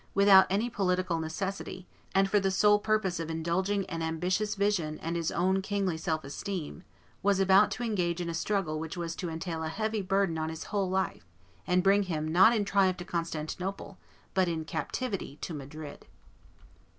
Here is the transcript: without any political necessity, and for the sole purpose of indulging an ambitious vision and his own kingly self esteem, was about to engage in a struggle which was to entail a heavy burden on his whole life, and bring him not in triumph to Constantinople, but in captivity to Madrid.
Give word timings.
without 0.15 0.47
any 0.49 0.67
political 0.67 1.19
necessity, 1.19 1.85
and 2.15 2.27
for 2.27 2.39
the 2.39 2.49
sole 2.49 2.79
purpose 2.79 3.19
of 3.19 3.29
indulging 3.29 3.85
an 3.85 4.01
ambitious 4.01 4.55
vision 4.55 4.97
and 4.97 5.15
his 5.15 5.31
own 5.31 5.61
kingly 5.61 5.95
self 5.95 6.23
esteem, 6.23 6.81
was 7.21 7.39
about 7.39 7.69
to 7.69 7.83
engage 7.83 8.19
in 8.19 8.27
a 8.27 8.33
struggle 8.33 8.79
which 8.79 8.97
was 8.97 9.15
to 9.15 9.29
entail 9.29 9.61
a 9.61 9.69
heavy 9.69 10.01
burden 10.01 10.39
on 10.39 10.49
his 10.49 10.63
whole 10.63 10.89
life, 10.89 11.27
and 11.67 11.83
bring 11.83 12.01
him 12.01 12.27
not 12.27 12.51
in 12.51 12.65
triumph 12.65 12.97
to 12.97 13.05
Constantinople, 13.05 13.99
but 14.33 14.47
in 14.47 14.65
captivity 14.65 15.35
to 15.39 15.53
Madrid. 15.53 16.07